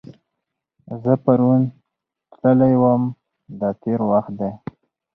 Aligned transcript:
زه 1.03 1.13
پرون 1.23 1.61
تللی 2.39 2.75
وم– 2.81 3.01
دا 3.59 3.69
تېر 3.81 3.99
وخت 4.11 4.31
دی. 4.39 4.51